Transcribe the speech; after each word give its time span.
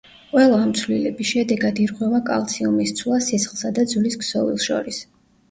ყველა 0.29 0.55
ამ 0.61 0.69
ცვლილების 0.77 1.29
შედეგად 1.31 1.81
ირღვევა 1.83 2.21
კალციუმის 2.31 2.95
ცვლა 3.01 3.21
სისხლსა 3.27 3.73
და 3.77 3.87
ძვლის 3.93 4.19
ქსოვილს 4.25 4.69
შორის. 4.73 5.01